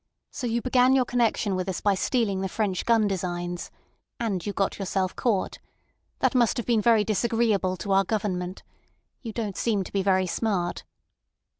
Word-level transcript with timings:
So 0.31 0.47
you 0.47 0.63
began 0.63 0.95
your 0.95 1.05
connection 1.05 1.55
with 1.55 1.69
us 1.69 1.79
by 1.79 1.93
stealing 1.93 2.41
the 2.41 2.49
French 2.49 2.87
gun 2.87 3.07
designs. 3.07 3.69
And 4.19 4.43
you 4.43 4.51
got 4.51 4.79
yourself 4.79 5.15
caught. 5.15 5.59
That 6.21 6.33
must 6.33 6.57
have 6.57 6.65
been 6.65 6.81
very 6.81 7.03
disagreeable 7.03 7.77
to 7.77 7.91
our 7.91 8.03
Government. 8.03 8.63
You 9.21 9.31
don't 9.31 9.55
seem 9.55 9.83
to 9.83 9.93
be 9.93 10.01
very 10.01 10.25
smart." 10.25 10.85